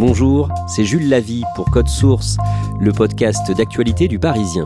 [0.00, 2.38] Bonjour, c'est Jules Lavie pour Code Source,
[2.80, 4.64] le podcast d'actualité du Parisien.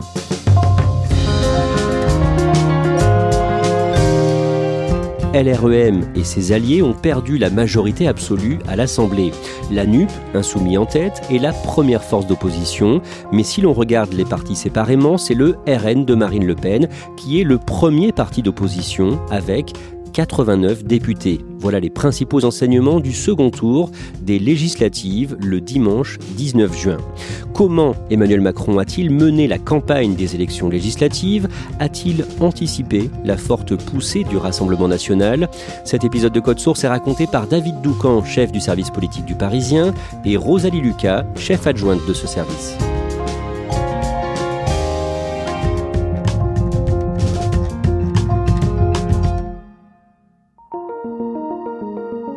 [5.33, 9.33] LREM et ses alliés ont perdu la majorité absolue à l'Assemblée.
[9.69, 13.01] La NUP, insoumis en tête, est la première force d'opposition,
[13.33, 17.41] mais si l'on regarde les partis séparément, c'est le RN de Marine Le Pen qui
[17.41, 19.73] est le premier parti d'opposition avec
[20.15, 21.41] 89 députés.
[21.59, 26.97] Voilà les principaux enseignements du second tour des législatives le dimanche 19 juin.
[27.53, 31.49] Comment Emmanuel Macron a-t-il mené la campagne des élections législatives?
[31.79, 35.49] A-t-il anticipé la forte poussée du Rassemblement national?
[35.83, 39.35] Cet épisode de Code Source est raconté par David Doucan, chef du service politique du
[39.35, 39.93] Parisien,
[40.23, 42.77] et Rosalie Lucas, chef adjointe de ce service.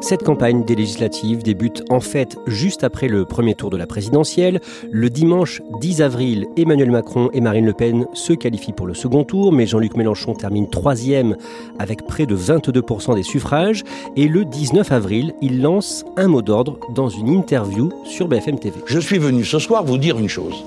[0.08, 4.58] Cette campagne des législatives débute en fait juste après le premier tour de la présidentielle.
[4.90, 9.24] Le dimanche 10 avril, Emmanuel Macron et Marine Le Pen se qualifient pour le second
[9.24, 11.36] tour, mais Jean-Luc Mélenchon termine troisième
[11.78, 13.84] avec près de 22% des suffrages.
[14.16, 18.76] Et le 19 avril, il lance un mot d'ordre dans une interview sur BFM TV.
[18.86, 20.64] Je suis venu ce soir vous dire une chose.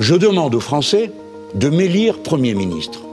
[0.00, 1.10] Je demande aux Français
[1.54, 3.04] de m'élire Premier ministre.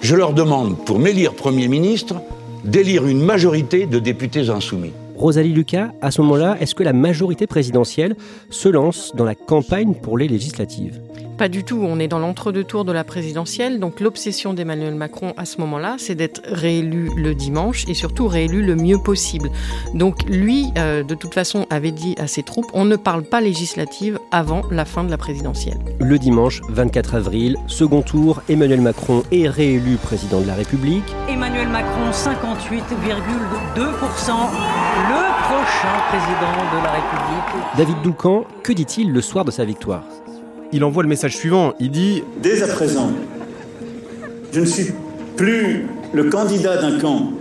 [0.00, 2.16] Je leur demande, pour m'élire Premier ministre,
[2.64, 4.92] d'élire une majorité de députés insoumis.
[5.16, 8.16] Rosalie Lucas, à ce moment-là, est-ce que la majorité présidentielle
[8.48, 10.98] se lance dans la campagne pour les législatives?
[11.40, 11.80] Pas du tout.
[11.82, 13.80] On est dans l'entre-deux tours de la présidentielle.
[13.80, 18.62] Donc l'obsession d'Emmanuel Macron à ce moment-là, c'est d'être réélu le dimanche et surtout réélu
[18.62, 19.50] le mieux possible.
[19.94, 23.40] Donc lui, euh, de toute façon, avait dit à ses troupes, on ne parle pas
[23.40, 25.78] législative avant la fin de la présidentielle.
[25.98, 31.04] Le dimanche 24 avril, second tour, Emmanuel Macron est réélu président de la République.
[31.26, 32.20] Emmanuel Macron, 58,2%,
[33.78, 33.86] le
[35.48, 37.76] prochain président de la République.
[37.78, 40.04] David Doucan, que dit-il le soir de sa victoire?
[40.72, 41.74] Il envoie le message suivant.
[41.80, 43.10] Il dit Dès à présent,
[44.52, 44.92] je ne suis
[45.36, 47.32] plus le candidat d'un camp,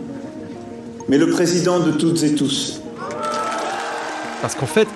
[1.08, 2.82] mais le président de toutes et tous.
[4.42, 4.88] Parce qu'en fait,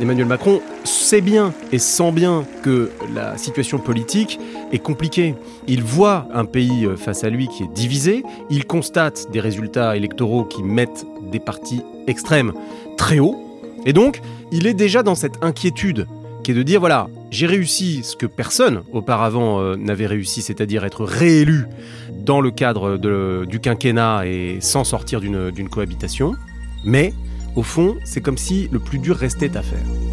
[0.00, 4.40] Emmanuel Macron sait bien et sent bien que la situation politique
[4.72, 5.34] est compliquée.
[5.68, 9.96] Il voit un pays euh, face à lui qui est divisé, il constate des résultats
[9.96, 12.52] électoraux qui mettent des partis extrêmes
[12.96, 13.36] très haut,
[13.86, 14.20] et donc
[14.52, 16.06] il est déjà dans cette inquiétude
[16.42, 20.84] qui est de dire voilà, j'ai réussi ce que personne auparavant euh, n'avait réussi, c'est-à-dire
[20.84, 21.66] être réélu
[22.12, 22.96] dans le cadre
[23.46, 26.34] du quinquennat et sans sortir d'une cohabitation,
[26.84, 27.14] mais
[27.56, 30.09] au fond, c'est comme si le plus dur restait à faire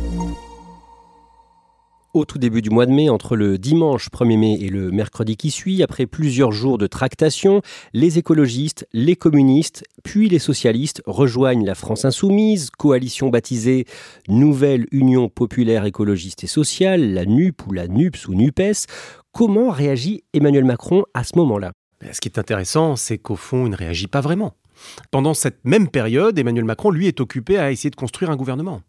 [2.14, 5.38] au tout début du mois de mai, entre le dimanche 1er mai et le mercredi
[5.38, 7.62] qui suit, après plusieurs jours de tractation,
[7.94, 13.86] les écologistes, les communistes, puis les socialistes rejoignent la France insoumise, coalition baptisée
[14.28, 18.88] Nouvelle Union populaire écologiste et sociale, la NUP ou la NUPS ou NUPES.
[19.32, 21.72] Comment réagit Emmanuel Macron à ce moment-là?
[22.02, 24.54] Ben, Ce qui est intéressant, c'est qu'au fond, il ne réagit pas vraiment.
[25.12, 28.82] Pendant cette même période, Emmanuel Macron, lui, est occupé à essayer de construire un gouvernement.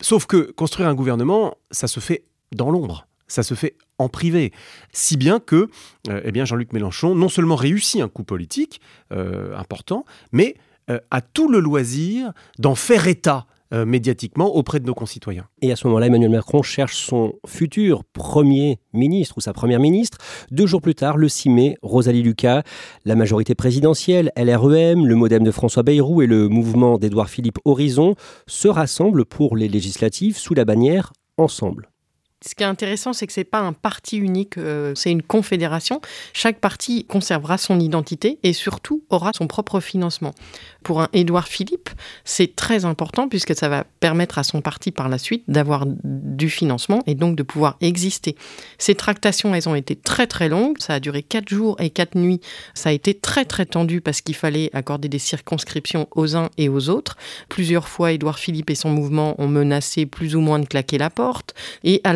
[0.00, 3.06] Sauf que construire un gouvernement, ça se fait dans l'ombre.
[3.26, 4.52] Ça se fait en privé.
[4.92, 5.68] Si bien que
[6.08, 8.80] euh, eh bien Jean-Luc Mélenchon non seulement réussit un coup politique
[9.12, 10.56] euh, important, mais
[10.90, 15.48] euh, a tout le loisir d'en faire état médiatiquement auprès de nos concitoyens.
[15.60, 20.18] Et à ce moment-là, Emmanuel Macron cherche son futur Premier ministre ou sa Première ministre.
[20.52, 22.62] Deux jours plus tard, le 6 mai, Rosalie Lucas,
[23.04, 28.14] la majorité présidentielle, LREM, le modem de François Bayrou et le mouvement d'Édouard Philippe Horizon
[28.46, 31.90] se rassemblent pour les législatives sous la bannière Ensemble.
[32.46, 35.22] Ce qui est intéressant, c'est que ce n'est pas un parti unique, euh, c'est une
[35.22, 36.02] confédération.
[36.34, 40.34] Chaque parti conservera son identité et surtout aura son propre financement.
[40.82, 41.88] Pour un Édouard Philippe,
[42.24, 46.50] c'est très important puisque ça va permettre à son parti par la suite d'avoir du
[46.50, 48.36] financement et donc de pouvoir exister.
[48.76, 50.76] Ces tractations, elles ont été très très longues.
[50.80, 52.40] Ça a duré quatre jours et quatre nuits.
[52.74, 56.68] Ça a été très très tendu parce qu'il fallait accorder des circonscriptions aux uns et
[56.68, 57.16] aux autres.
[57.48, 61.08] Plusieurs fois, Édouard Philippe et son mouvement ont menacé plus ou moins de claquer la
[61.08, 61.54] porte.
[61.84, 62.12] Et à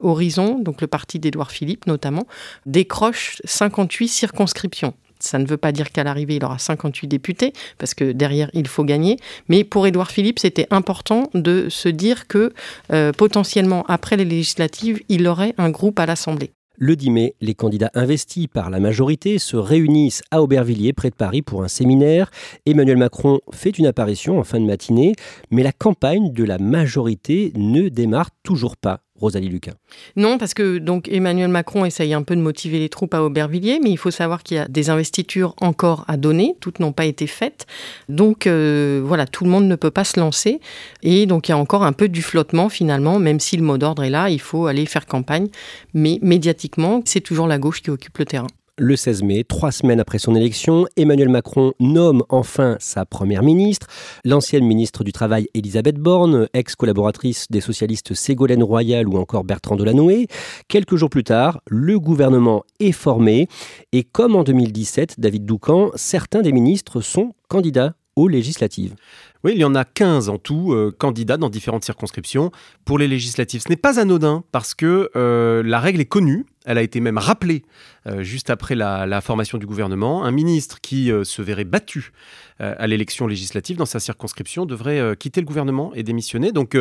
[0.00, 2.26] Horizon, donc le parti d'Édouard Philippe notamment,
[2.66, 4.94] décroche 58 circonscriptions.
[5.20, 8.66] Ça ne veut pas dire qu'à l'arrivée, il aura 58 députés, parce que derrière, il
[8.66, 9.18] faut gagner.
[9.48, 12.52] Mais pour Édouard Philippe, c'était important de se dire que
[12.92, 16.50] euh, potentiellement, après les législatives, il aurait un groupe à l'Assemblée.
[16.78, 21.14] Le 10 mai, les candidats investis par la majorité se réunissent à Aubervilliers, près de
[21.14, 22.30] Paris, pour un séminaire.
[22.66, 25.14] Emmanuel Macron fait une apparition en fin de matinée,
[25.50, 29.00] mais la campagne de la majorité ne démarre toujours pas.
[29.22, 29.74] Rosalie Lucas.
[30.16, 33.78] Non, parce que donc Emmanuel Macron essaye un peu de motiver les troupes à Aubervilliers,
[33.80, 37.04] mais il faut savoir qu'il y a des investitures encore à donner, toutes n'ont pas
[37.04, 37.66] été faites.
[38.08, 40.60] Donc euh, voilà, tout le monde ne peut pas se lancer.
[41.02, 43.78] Et donc il y a encore un peu du flottement finalement, même si le mot
[43.78, 45.46] d'ordre est là, il faut aller faire campagne.
[45.94, 48.48] Mais médiatiquement, c'est toujours la gauche qui occupe le terrain.
[48.78, 53.86] Le 16 mai, trois semaines après son élection, Emmanuel Macron nomme enfin sa première ministre,
[54.24, 60.26] l'ancienne ministre du Travail Elisabeth Borne, ex-collaboratrice des socialistes Ségolène Royal ou encore Bertrand Delanoë.
[60.68, 63.46] Quelques jours plus tard, le gouvernement est formé
[63.92, 68.94] et comme en 2017, David Doucan, certains des ministres sont candidats aux législatives.
[69.44, 72.52] Oui, il y en a 15 en tout, euh, candidats dans différentes circonscriptions
[72.84, 73.62] pour les législatives.
[73.62, 77.18] Ce n'est pas anodin parce que euh, la règle est connue, elle a été même
[77.18, 77.64] rappelée
[78.06, 80.24] euh, juste après la, formation du gouvernement.
[80.24, 82.12] Un ministre qui se verrait battu
[82.58, 86.52] à l'élection législative dans sa circonscription devrait quitter le gouvernement et démissionner.
[86.52, 86.76] Donc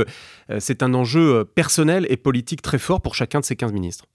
[0.60, 4.06] c'est un enjeu personnel et politique très fort pour chacun de ces 15 ministres.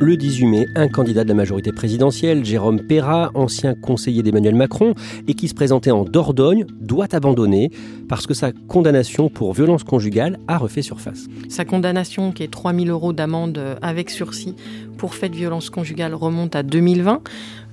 [0.00, 4.94] Le 18 mai, un candidat de la majorité présidentielle, Jérôme Perra, ancien conseiller d'Emmanuel Macron
[5.28, 7.70] et qui se présentait en Dordogne, doit abandonner
[8.08, 11.26] parce que sa condamnation pour violence conjugale a refait surface.
[11.48, 14.56] Sa condamnation, qui est 3 000 euros d'amende avec sursis
[14.98, 17.20] pour fait de violence conjugale, remonte à 2020.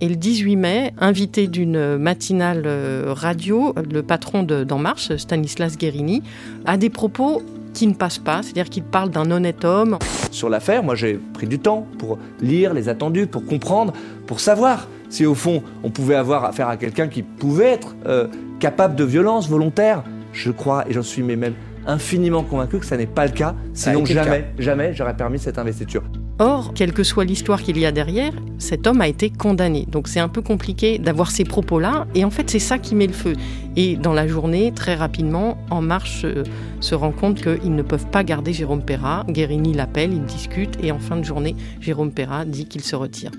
[0.02, 6.22] Et le 18 mai, invité d'une matinale euh, radio, le patron d'En Marche, Stanislas Guérini,
[6.66, 7.42] a des propos
[7.74, 9.98] qui ne passe pas, c'est-à-dire qu'il parle d'un honnête homme.
[10.32, 13.94] Sur l'affaire, moi j'ai pris du temps pour lire les attendus, pour comprendre,
[14.28, 18.28] pour savoir si au fond on pouvait avoir affaire à quelqu'un qui pouvait être euh,
[18.60, 20.04] capable de violence volontaire.
[20.34, 21.54] Je crois, et j'en suis même
[21.86, 26.04] infiniment convaincu que ça n'est pas le cas, sinon jamais, jamais j'aurais permis cette investiture.
[26.42, 29.86] Or, quelle que soit l'histoire qu'il y a derrière, cet homme a été condamné.
[29.88, 32.08] Donc c'est un peu compliqué d'avoir ces propos-là.
[32.16, 33.36] Et en fait, c'est ça qui met le feu.
[33.76, 36.44] Et dans la journée, très rapidement, En Marche euh,
[36.80, 39.24] se rend compte qu'ils ne peuvent pas garder Jérôme Perra.
[39.30, 40.84] Guérini l'appelle, ils discutent.
[40.84, 43.30] Et en fin de journée, Jérôme Perra dit qu'il se retire.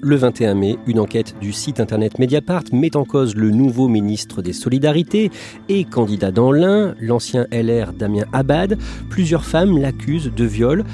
[0.00, 4.42] Le 21 mai, une enquête du site internet Mediapart met en cause le nouveau ministre
[4.42, 5.32] des Solidarités
[5.68, 8.78] et candidat dans l'un, l'ancien LR Damien Abad.
[9.10, 10.84] Plusieurs femmes l'accusent de viol.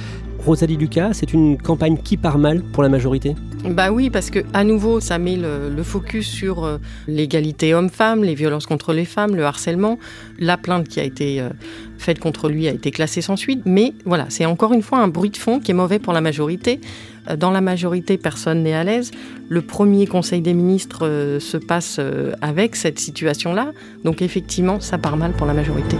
[0.44, 3.34] Rosalie Lucas, c'est une campagne qui part mal pour la majorité?
[3.64, 8.34] Bah oui, parce que à nouveau, ça met le, focus sur euh, l'égalité homme-femme, les
[8.34, 9.98] violences contre les femmes, le harcèlement.
[10.38, 11.50] La plainte qui a été euh,
[11.98, 13.62] faite contre lui a été classée sans suite.
[13.66, 16.20] Mais voilà, c'est encore une fois un bruit de fond qui est mauvais pour la
[16.22, 16.80] majorité.
[17.28, 19.10] Euh, dans la majorité, personne n'est à l'aise.
[19.48, 22.00] Le premier Conseil des ministres se passe
[22.40, 23.72] avec cette situation-là.
[24.04, 25.96] Donc effectivement, ça part mal pour la majorité.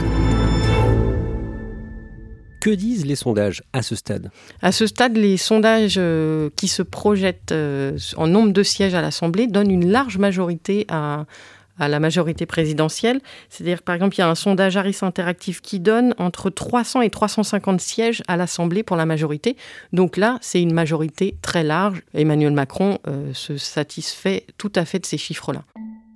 [2.61, 4.31] Que disent les sondages à ce stade?
[4.61, 9.01] À ce stade, les sondages euh, qui se projettent euh, en nombre de sièges à
[9.01, 11.25] l'Assemblée donnent une large majorité à,
[11.79, 13.23] la majorité présidentielle.
[13.49, 17.09] C'est-à-dire, par exemple, il y a un sondage Harris Interactive qui donne entre 300 et
[17.09, 19.57] 350 sièges à l'Assemblée pour la majorité.
[19.95, 22.03] Donc là, c'est une majorité très large.
[22.13, 25.65] Emmanuel Macron euh, se satisfait tout à fait de ces chiffres-là.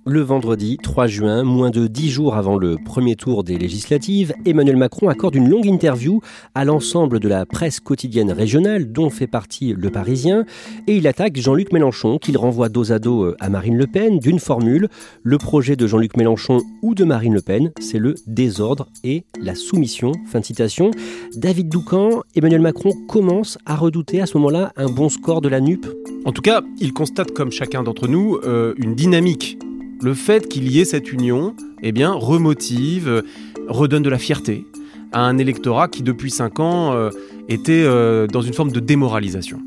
[0.07, 4.77] Le vendredi 3 juin, moins de dix jours avant le premier tour des législatives, Emmanuel
[4.77, 6.21] Macron accorde une longue interview
[6.53, 10.45] à l'ensemble de la presse quotidienne régionale dont fait partie Le Parisien
[10.85, 14.37] et il attaque Jean-Luc Mélenchon qu'il renvoie dos à dos à Marine Le Pen d'une
[14.37, 14.89] formule
[15.23, 19.55] le projet de Jean-Luc Mélenchon ou de Marine Le Pen, c'est le désordre et la
[19.55, 20.11] soumission.
[20.27, 20.91] Fin citation.
[21.35, 25.61] David Doucan, Emmanuel Macron commence à redouter à ce moment-là un bon score de la
[25.61, 25.87] NUP.
[26.25, 29.57] En tout cas, il constate comme chacun d'entre nous euh, une dynamique
[30.01, 33.23] le fait qu'il y ait cette union, eh bien, remotive,
[33.67, 34.65] redonne de la fierté
[35.11, 37.09] à un électorat qui, depuis cinq ans, euh,
[37.47, 39.59] était euh, dans une forme de démoralisation.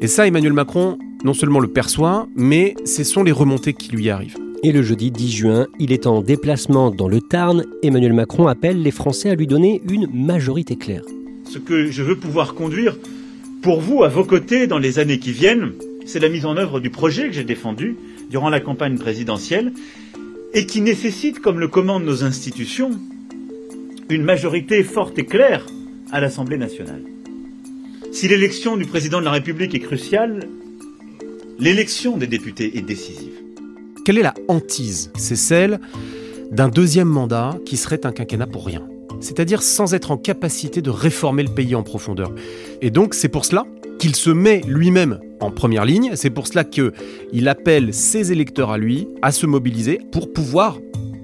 [0.00, 4.10] Et ça, Emmanuel Macron, non seulement le perçoit, mais ce sont les remontées qui lui
[4.10, 4.36] arrivent.
[4.62, 7.64] Et le jeudi 10 juin, il est en déplacement dans le Tarn.
[7.82, 11.02] Emmanuel Macron appelle les Français à lui donner une majorité claire.
[11.44, 12.96] Ce que je veux pouvoir conduire
[13.62, 15.72] pour vous, à vos côtés, dans les années qui viennent,
[16.04, 17.96] c'est la mise en œuvre du projet que j'ai défendu
[18.30, 19.72] durant la campagne présidentielle
[20.54, 22.92] et qui nécessite, comme le commandent nos institutions,
[24.08, 25.66] une majorité forte et claire
[26.12, 27.02] à l'Assemblée nationale.
[28.12, 30.48] Si l'élection du président de la République est cruciale,
[31.58, 33.34] l'élection des députés est décisive.
[34.04, 35.10] Quelle est la hantise?
[35.16, 35.80] C'est celle
[36.50, 38.88] d'un deuxième mandat qui serait un quinquennat pour rien.
[39.20, 42.32] C'est-à-dire sans être en capacité de réformer le pays en profondeur.
[42.80, 43.66] Et donc c'est pour cela
[44.00, 46.12] qu'il se met lui-même en première ligne.
[46.14, 50.78] C'est pour cela qu'il appelle ses électeurs à lui à se mobiliser pour pouvoir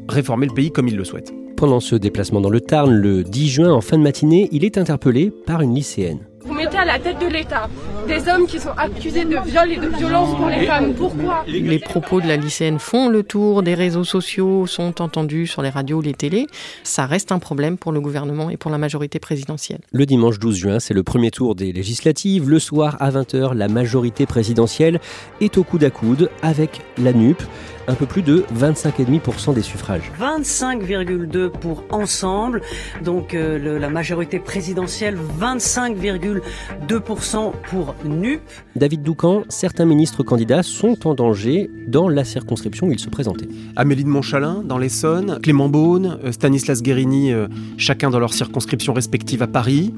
[0.09, 1.33] réformer le pays comme il le souhaite.
[1.57, 4.77] Pendant ce déplacement dans le Tarn, le 10 juin, en fin de matinée, il est
[4.77, 6.21] interpellé par une lycéenne.
[6.45, 7.71] Vous mettez à la tête de l'État
[8.07, 10.95] des hommes qui sont accusés de viol et de violence pour les femmes.
[10.95, 15.63] Pourquoi Les propos de la lycéenne font le tour des réseaux sociaux, sont entendus sur
[15.63, 16.47] les radios, les télés.
[16.85, 19.81] Ça reste un problème pour le gouvernement et pour la majorité présidentielle.
[19.93, 22.49] Le dimanche 12 juin, c'est le premier tour des législatives.
[22.49, 25.01] Le soir, à 20h, la majorité présidentielle
[25.41, 27.43] est au coude à coude avec la NUP
[27.89, 30.13] un peu plus de 25,5% des suffrages.
[30.21, 32.63] 25,2 pour ensemble,
[33.03, 38.41] donc euh, la majorité présidentielle 25,2% pour NUP.
[38.75, 43.49] David Doucan, certains ministres candidats sont en danger dans la circonscription où ils se présentaient.
[43.77, 48.93] Amélie de Montchalin dans l'Essonne, Clément Beaune, euh, Stanislas Guérini, euh, chacun dans leur circonscription
[48.93, 49.95] respective à Paris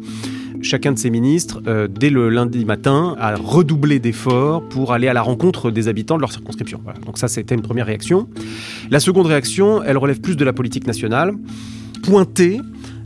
[0.61, 5.13] chacun de ces ministres, euh, dès le lundi matin, a redoublé d'efforts pour aller à
[5.13, 6.81] la rencontre des habitants de leur circonscription.
[7.07, 8.29] Donc ça, c'était une première réaction.
[8.91, 11.33] La seconde réaction, elle relève plus de la politique nationale.
[12.03, 12.61] Pointer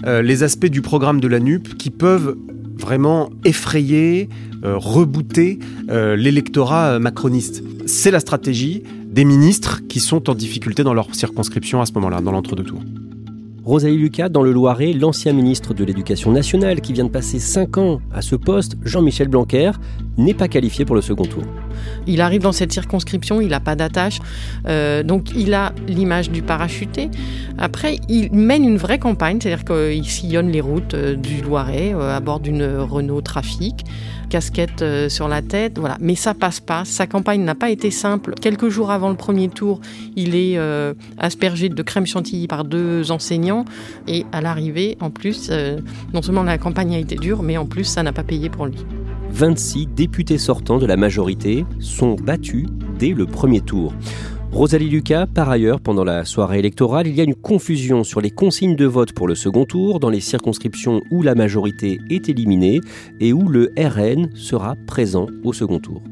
[0.07, 2.37] les aspects du programme de la NUP qui peuvent
[2.83, 4.29] vraiment effrayer,
[4.65, 7.63] euh, rebooter euh, l'électorat macroniste.
[7.87, 12.21] C'est la stratégie des ministres qui sont en difficulté dans leur circonscription à ce moment-là,
[12.21, 12.83] dans l'entre-deux tours.
[13.65, 17.79] Rosalie Lucas, dans le Loiret, l'ancien ministre de l'Éducation nationale qui vient de passer 5
[17.79, 19.71] ans à ce poste, Jean-Michel Blanquer,
[20.19, 21.43] n'est pas qualifié pour le second tour.
[22.07, 24.19] Il arrive dans cette circonscription, il n'a pas d'attache,
[24.67, 27.11] euh, donc il a l'image du parachuté.
[27.59, 32.17] Après, il mène une vraie campagne, c'est-à-dire qu'il sillonne les routes euh, du Loiret euh,
[32.17, 33.85] à bord d'une Renault Trafic
[34.29, 35.99] casquette sur la tête, voilà.
[36.01, 36.87] Mais ça passe pas.
[36.87, 38.33] Sa campagne n'a pas été simple.
[38.41, 39.83] Quelques jours avant le premier tour,
[40.17, 40.59] il est
[41.19, 43.67] aspergé de crème chantilly par deux enseignants.
[44.09, 45.51] Et à l'arrivée, en plus,
[46.15, 48.65] non seulement la campagne a été dure, mais en plus, ça n'a pas payé pour
[48.65, 48.79] lui.
[49.33, 52.67] 26 députés sortants de la majorité sont battus
[52.99, 53.95] dès le premier tour.
[54.53, 58.31] Rosalie Lucas, par ailleurs, pendant la soirée électorale, il y a une confusion sur les
[58.31, 62.81] consignes de vote pour le second tour dans les circonscriptions où la majorité est éliminée
[63.19, 66.03] et où le RN sera présent au second tour.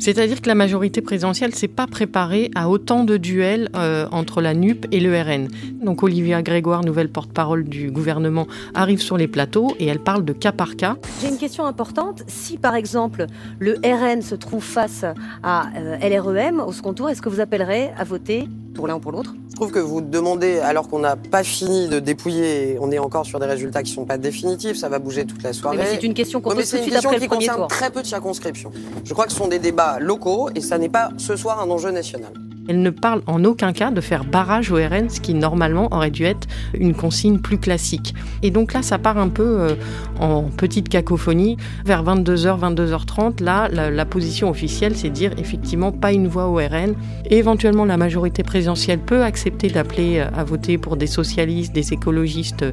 [0.00, 4.54] C'est-à-dire que la majorité présidentielle s'est pas préparée à autant de duels euh, entre la
[4.54, 5.48] NUP et le RN.
[5.82, 10.32] Donc Olivia Grégoire, nouvelle porte-parole du gouvernement, arrive sur les plateaux et elle parle de
[10.32, 10.96] cas par cas.
[11.20, 12.22] J'ai une question importante.
[12.28, 13.26] Si par exemple
[13.58, 15.04] le RN se trouve face
[15.42, 19.00] à euh, LREM au second tour, est-ce que vous appellerez à voter pour l'un ou
[19.00, 22.90] pour l'autre Je trouve que vous demandez, alors qu'on n'a pas fini de dépouiller, on
[22.90, 25.52] est encore sur des résultats qui ne sont pas définitifs, ça va bouger toute la
[25.52, 25.78] soirée.
[25.86, 27.66] c'est une question qu'on pose tout de suite après le premier tour.
[27.68, 28.72] très peu de circonscriptions.
[29.04, 31.70] Je crois que ce sont des débats locaux et ça n'est pas ce soir un
[31.70, 32.32] enjeu national.
[32.70, 36.12] Elle ne parle en aucun cas de faire barrage au RN, ce qui normalement aurait
[36.12, 38.14] dû être une consigne plus classique.
[38.44, 39.74] Et donc là, ça part un peu euh,
[40.20, 41.56] en petite cacophonie.
[41.84, 46.94] Vers 22h, 22h30, là, la, position officielle, c'est dire effectivement pas une voix au RN.
[47.28, 51.92] Et éventuellement, la majorité présidentielle peut accepter d'appeler euh, à voter pour des socialistes, des
[51.92, 52.64] écologistes.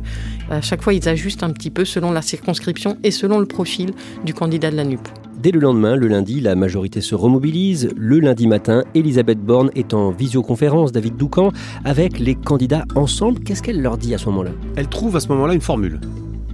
[0.52, 3.94] À chaque fois, ils ajustent un petit peu selon la circonscription et selon le profil
[4.24, 5.10] du candidat de la NUP.
[5.38, 7.90] Dès le lendemain, le lundi, la majorité se remobilise.
[7.96, 11.52] Le lundi matin, Elisabeth Borne est en visioconférence, David Doucan,
[11.86, 13.42] avec les candidats ensemble.
[13.42, 14.50] Qu'est-ce qu'elle leur dit à ce moment-là?
[14.76, 16.00] Elle trouve à ce moment-là une formule.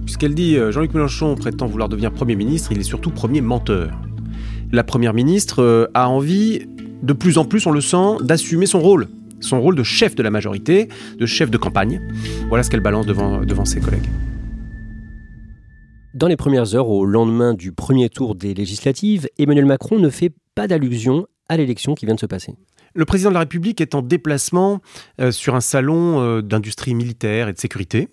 [0.04, 3.90] Puisqu'elle dit euh, Jean-Luc Mélenchon prétend vouloir devenir Premier ministre, il est surtout Premier menteur.
[4.70, 6.66] La Première ministre euh, a envie,
[7.02, 9.08] de plus en plus, on le sent, d'assumer son rôle.
[9.40, 10.88] Son rôle de chef de la majorité,
[11.18, 12.02] de chef de campagne.
[12.50, 14.08] Voilà ce qu'elle balance devant, devant ses collègues.
[16.14, 20.32] Dans les premières heures, au lendemain du premier tour des législatives, Emmanuel Macron ne fait
[20.54, 22.54] pas d'allusion à l'élection qui vient de se passer.
[22.94, 24.80] Le président de la République est en déplacement
[25.20, 28.10] euh, sur un salon euh, d'industrie militaire et de sécurité.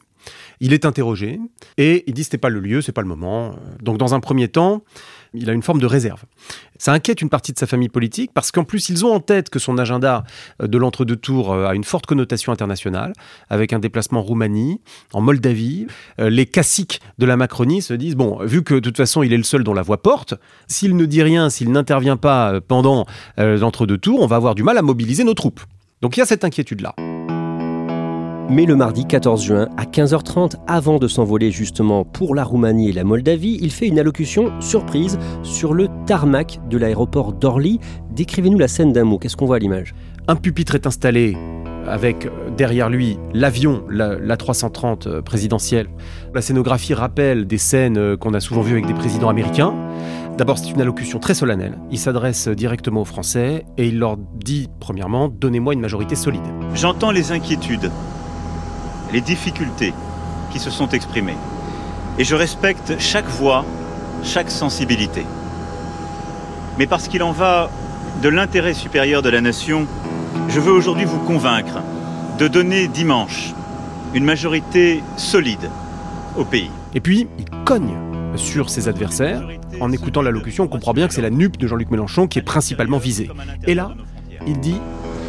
[0.60, 1.40] Il est interrogé
[1.78, 3.56] et il dit n'est pas le lieu, c'est pas le moment.
[3.82, 4.84] Donc dans un premier temps,
[5.34, 6.24] il a une forme de réserve.
[6.78, 9.50] Ça inquiète une partie de sa famille politique parce qu'en plus, ils ont en tête
[9.50, 10.24] que son agenda
[10.62, 13.14] euh, de l'entre-deux tours euh, a une forte connotation internationale,
[13.50, 14.82] avec un déplacement en Roumanie,
[15.14, 15.88] en Moldavie.
[16.20, 19.32] Euh, les caciques de la Macronie se disent, bon, vu que de toute façon, il
[19.34, 20.34] est le seul dont la voix porte,
[20.68, 23.06] s'il ne dit rien, s'il n'intervient pas pendant
[23.38, 25.62] l'entre-deux tours, on va avoir du mal à mobiliser nos troupes.
[26.02, 26.96] Donc il y a cette inquiétude-là.
[28.52, 32.92] Mais le mardi 14 juin, à 15h30, avant de s'envoler justement pour la Roumanie et
[32.92, 37.80] la Moldavie, il fait une allocution surprise sur le tarmac de l'aéroport d'Orly.
[38.14, 39.96] Décrivez-nous la scène d'un mot, qu'est-ce qu'on voit à l'image?
[40.28, 41.38] Un pupitre est installé
[41.88, 42.28] avec
[42.58, 45.88] derrière lui l'avion, la, 330 euh, présidentielle.
[46.36, 49.74] La scénographie rappelle des scènes euh, qu'on a souvent vues avec des présidents américains.
[50.38, 51.78] D'abord, c'est une allocution très solennelle.
[51.90, 56.44] Il s'adresse directement aux Français et il leur dit, premièrement, donnez-moi une majorité solide.
[56.76, 57.90] J'entends les inquiétudes
[59.12, 59.94] les difficultés
[60.52, 61.38] qui se sont exprimées.
[62.18, 63.66] Et je respecte chaque voix,
[64.24, 65.26] chaque sensibilité.
[66.78, 67.70] mais parce qu'il en va
[68.22, 69.88] de l'intérêt supérieur de la nation,
[70.50, 71.82] je veux aujourd'hui vous convaincre
[72.40, 73.54] de donner dimanche
[74.14, 75.70] une majorité solide
[76.38, 76.72] au pays.
[76.94, 77.96] Et puis, il cogne
[78.36, 79.44] sur ses adversaires.
[79.80, 82.44] En écoutant l'allocution, on comprend bien que c'est la nupe de Jean-Luc Mélenchon qui est
[82.44, 83.30] principalement visée.
[83.68, 83.92] Et là,
[84.48, 84.80] il dit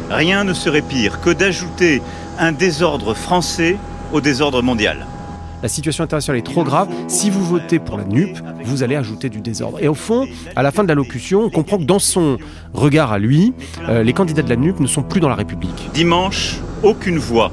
[0.09, 2.01] Rien ne serait pire que d'ajouter
[2.39, 3.77] un désordre français
[4.11, 5.07] au désordre mondial.
[5.63, 6.89] La situation internationale est trop grave.
[7.07, 9.81] Si vous votez pour la NUP, vous allez ajouter du désordre.
[9.81, 12.37] Et au fond, à la fin de l'allocution, on comprend que dans son
[12.73, 13.53] regard à lui,
[13.87, 15.89] euh, les candidats de la NUP ne sont plus dans la République.
[15.93, 17.49] Dimanche, aucune voix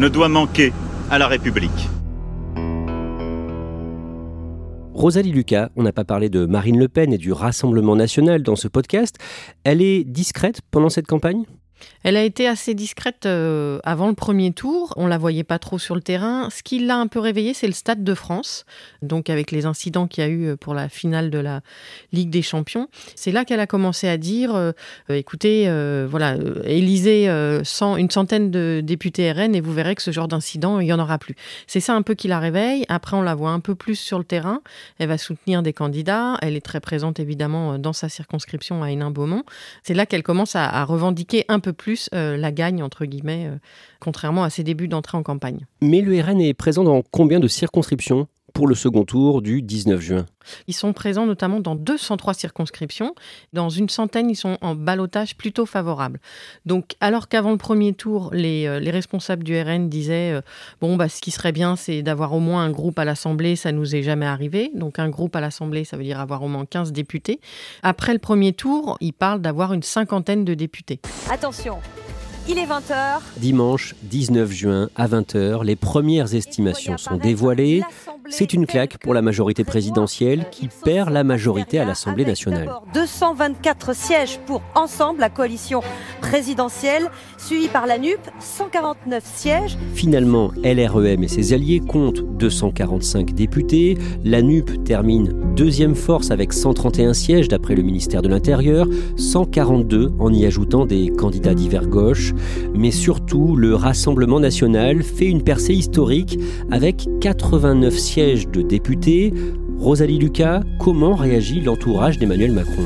[0.00, 0.72] ne doit manquer
[1.12, 1.88] à la République.
[4.94, 8.56] Rosalie Lucas, on n'a pas parlé de Marine Le Pen et du Rassemblement national dans
[8.56, 9.16] ce podcast.
[9.62, 11.44] Elle est discrète pendant cette campagne?
[12.02, 14.92] Elle a été assez discrète euh, avant le premier tour.
[14.96, 16.48] On la voyait pas trop sur le terrain.
[16.50, 18.64] Ce qui l'a un peu réveillée, c'est le Stade de France.
[19.02, 21.62] Donc avec les incidents qu'il y a eu euh, pour la finale de la
[22.12, 24.72] Ligue des Champions, c'est là qu'elle a commencé à dire euh,
[25.08, 25.64] écoutez,
[26.08, 26.36] voilà,
[27.64, 30.92] sans une centaine de députés RN et vous verrez que ce genre d'incident, il y
[30.92, 31.34] en aura plus.
[31.66, 32.84] C'est ça un peu qui la réveille.
[32.88, 34.60] Après, on la voit un peu plus sur le terrain.
[34.98, 36.36] Elle va soutenir des candidats.
[36.42, 39.44] Elle est très présente évidemment dans sa circonscription à Hénin-Beaumont.
[39.82, 43.46] C'est là qu'elle commence à, à revendiquer un peu plus euh, la gagne, entre guillemets,
[43.46, 43.56] euh,
[43.98, 45.66] contrairement à ses débuts d'entrée en campagne.
[45.80, 48.28] Mais le RN est présent dans combien de circonscriptions?
[48.54, 50.26] Pour le second tour du 19 juin.
[50.68, 53.14] Ils sont présents notamment dans 203 circonscriptions.
[53.52, 56.20] Dans une centaine, ils sont en balotage plutôt favorable.
[56.64, 60.40] Donc, alors qu'avant le premier tour, les, euh, responsables du RN disaient
[60.80, 63.72] bon, bah, ce qui serait bien, c'est d'avoir au moins un groupe à l'Assemblée, ça
[63.72, 64.70] nous est jamais arrivé.
[64.74, 67.40] Donc, un groupe à l'Assemblée, ça veut dire avoir au moins 15 députés.
[67.82, 71.00] Après le premier tour, ils parlent d'avoir une cinquantaine de députés.
[71.30, 71.78] Attention,
[72.48, 73.20] il est 20h.
[73.38, 77.82] Dimanche 19 juin à 20h, les premières estimations sont dévoilées.
[78.30, 82.70] C'est une claque pour la majorité présidentielle qui perd la majorité à l'Assemblée nationale.
[82.94, 85.80] 224 sièges pour Ensemble, la coalition
[86.20, 89.76] présidentielle, suivie par la NUP, 149 sièges.
[89.94, 93.98] Finalement, LREM et ses alliés comptent 245 députés.
[94.24, 100.32] La NUP termine deuxième force avec 131 sièges d'après le ministère de l'Intérieur, 142 en
[100.32, 102.33] y ajoutant des candidats divers gauche.
[102.74, 106.38] Mais surtout, le Rassemblement national fait une percée historique
[106.70, 109.34] avec 89 sièges siège de députés.
[109.78, 112.84] Rosalie Lucas, comment réagit l'entourage d'Emmanuel Macron?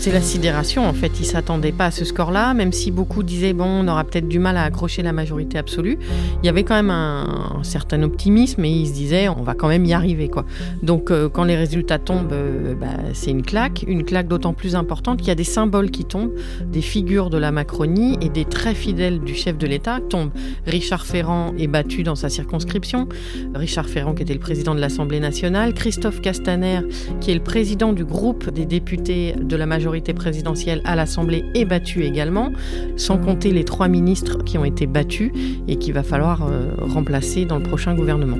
[0.00, 1.20] C'est la sidération en fait.
[1.20, 4.38] Ils s'attendaient pas à ce score-là, même si beaucoup disaient bon, on aura peut-être du
[4.38, 5.98] mal à accrocher la majorité absolue.
[6.42, 9.68] Il y avait quand même un, certain optimisme et ils se disaient on va quand
[9.68, 10.46] même y arriver quoi.
[10.82, 14.74] Donc euh, quand les résultats tombent, euh, bah, c'est une claque, une claque d'autant plus
[14.74, 16.32] importante qu'il y a des symboles qui tombent,
[16.64, 20.32] des figures de la Macronie et des très fidèles du chef de l'État tombent.
[20.66, 23.06] Richard Ferrand est battu dans sa circonscription.
[23.54, 26.80] Richard Ferrand qui était le président de l'Assemblée nationale, Christophe Castaner
[27.20, 31.64] qui est le président du groupe des députés de la majorité présidentielle à l'Assemblée est
[31.64, 32.52] battue également,
[32.96, 35.32] sans compter les trois ministres qui ont été battus
[35.68, 38.38] et qu'il va falloir euh, remplacer dans le prochain gouvernement.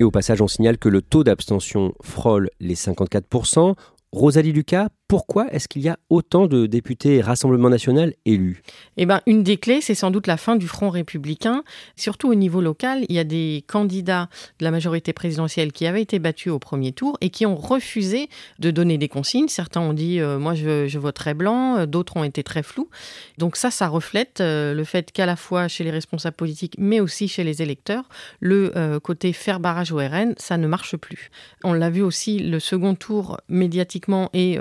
[0.00, 3.74] Et au passage, on signale que le taux d'abstention frôle les 54%.
[4.12, 8.62] Rosalie Lucas, pourquoi est-ce qu'il y a autant de députés Rassemblement national élus?
[8.96, 11.62] Eh ben, une des clés, c'est sans doute la fin du Front républicain.
[11.94, 16.00] Surtout au niveau local, il y a des candidats de la majorité présidentielle qui avaient
[16.00, 19.48] été battus au premier tour et qui ont refusé de donner des consignes.
[19.48, 22.88] Certains ont dit euh, moi je, je, voterai blanc, euh, d'autres ont été très flous.
[23.36, 27.00] Donc ça, ça reflète euh, le fait qu'à la fois chez les responsables politiques, mais
[27.00, 28.04] aussi chez les électeurs,
[28.40, 31.30] le côté faire barrage au RN, ça ne marche plus.
[31.62, 34.58] On l'a vu aussi le second tour médiatiquement et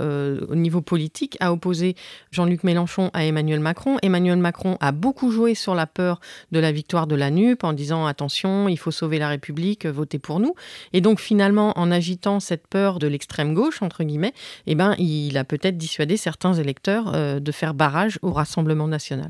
[0.50, 1.96] au niveau politique, a opposé
[2.32, 3.98] Jean-Luc Mélenchon à Emmanuel Macron.
[4.02, 6.20] Emmanuel Macron a beaucoup joué sur la peur
[6.52, 10.20] de la victoire de la NUP en disant attention, il faut sauver la République, votez
[10.20, 10.56] pour nous.
[10.94, 14.34] Et donc finalement, en agitant cette peur de l'extrême gauche, entre guillemets,
[14.68, 19.30] eh ben, il a peut-être dissuadé certains électeurs euh, de faire barrage au Rassemblement national.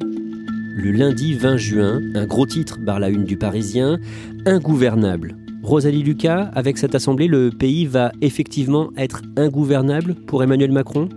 [0.75, 3.99] Le lundi 20 juin, un gros titre barre la une du Parisien,
[4.45, 5.35] ingouvernable.
[5.63, 11.07] Rosalie Lucas, avec cette assemblée, le pays va effectivement être ingouvernable pour Emmanuel Macron?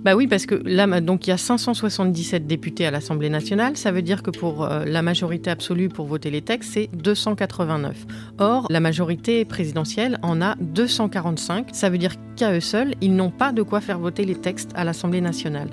[0.00, 3.76] Bah oui, parce que là, donc il y a 577 députés à l'Assemblée nationale.
[3.76, 8.06] Ça veut dire que pour euh, la majorité absolue pour voter les textes, c'est 289.
[8.38, 11.68] Or, la majorité présidentielle en a 245.
[11.72, 14.70] Ça veut dire qu'à eux seuls, ils n'ont pas de quoi faire voter les textes
[14.74, 15.68] à l'Assemblée nationale.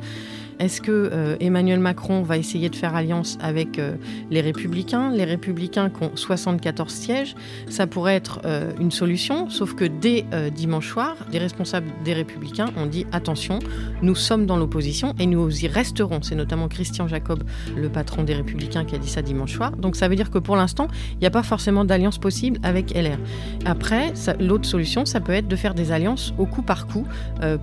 [0.60, 3.95] Est-ce que euh, Emmanuel Macron va essayer de faire alliance avec euh,
[4.30, 5.10] les Républicains?
[5.10, 7.36] Les Républicains qui ont 74 sièges,
[7.69, 12.67] ça pourrait être euh, une solution, sauf que dès dimanche soir, les responsables des Républicains
[12.76, 13.60] ont dit attention,
[14.02, 16.22] nous sommes dans l'opposition et nous y resterons.
[16.22, 17.43] C'est notamment Christian Jacob,
[17.76, 19.72] le patron des Républicains, qui a dit ça dimanche soir.
[19.78, 22.93] Donc ça veut dire que pour l'instant, il n'y a pas forcément d'alliance possible avec
[22.93, 23.17] LR.
[23.65, 27.06] Après, l'autre solution, ça peut être de faire des alliances au coup par coup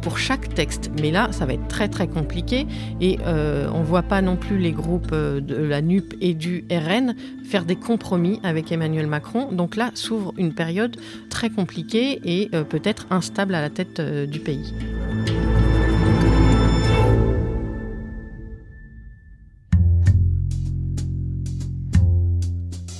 [0.00, 0.90] pour chaque texte.
[1.00, 2.66] Mais là, ça va être très très compliqué
[3.00, 6.34] et euh, on ne voit pas non plus les groupes euh, de la NUP et
[6.34, 9.52] du RN faire des compromis avec Emmanuel Macron.
[9.52, 10.96] Donc là s'ouvre une période
[11.30, 14.72] très compliquée et euh, peut-être instable à la tête du pays.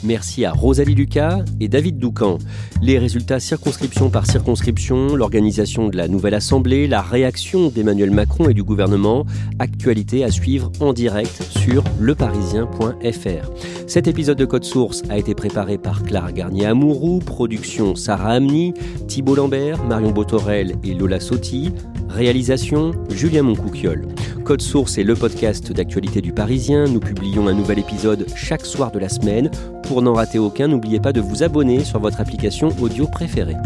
[0.06, 2.38] Merci à Rosalie Lucas et David Doucan.
[2.80, 8.54] Les résultats circonscription par circonscription, l'organisation de la nouvelle Assemblée, la réaction d'Emmanuel Macron et
[8.54, 9.26] du gouvernement,
[9.58, 13.50] actualité à suivre en direct sur leparisien.fr.
[13.88, 18.74] Cet épisode de Code Source a été préparé par Clara Garnier-Amouroux, production Sarah Amni,
[19.08, 21.72] Thibault Lambert, Marion Botorel et Lola Sotti,
[22.08, 24.06] réalisation Julien Moncouquiole.
[24.44, 26.84] Code Source est le podcast d'actualité du Parisien.
[26.84, 29.50] Nous publions un nouvel épisode chaque soir de la semaine.
[29.88, 33.57] Pour n'en rater aucun, n'oubliez pas de vous abonner sur votre application audio préférée.